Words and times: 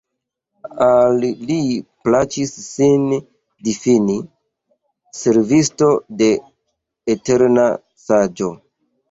Al 0.83 1.19
li 1.49 1.57
plaĉis 2.07 2.53
sin 2.67 3.03
difini 3.67 4.15
«Servisto 5.19 5.91
de 6.23 6.31
eterna 7.17 7.69
Saĝo». 8.09 8.51